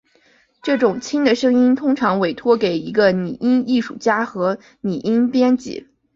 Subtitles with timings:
[0.63, 5.85] 这种轻的声音通常委托给一个拟音艺术家和拟音编辑。